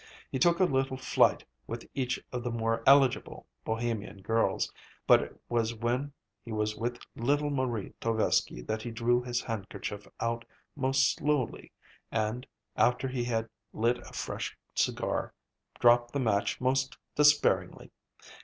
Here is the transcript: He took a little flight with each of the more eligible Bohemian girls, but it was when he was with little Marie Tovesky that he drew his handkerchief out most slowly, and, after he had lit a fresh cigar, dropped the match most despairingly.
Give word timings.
He 0.31 0.39
took 0.39 0.59
a 0.59 0.63
little 0.63 0.97
flight 0.97 1.45
with 1.67 1.87
each 1.93 2.19
of 2.33 2.43
the 2.43 2.49
more 2.49 2.81
eligible 2.87 3.45
Bohemian 3.63 4.23
girls, 4.23 4.73
but 5.05 5.21
it 5.21 5.39
was 5.47 5.75
when 5.75 6.11
he 6.43 6.51
was 6.51 6.75
with 6.75 6.97
little 7.15 7.51
Marie 7.51 7.93
Tovesky 8.01 8.63
that 8.65 8.81
he 8.81 8.89
drew 8.89 9.21
his 9.21 9.41
handkerchief 9.41 10.07
out 10.19 10.43
most 10.75 11.13
slowly, 11.13 11.71
and, 12.11 12.47
after 12.75 13.07
he 13.09 13.23
had 13.25 13.47
lit 13.73 13.99
a 13.99 14.11
fresh 14.11 14.57
cigar, 14.73 15.35
dropped 15.79 16.13
the 16.13 16.19
match 16.19 16.59
most 16.59 16.97
despairingly. 17.13 17.91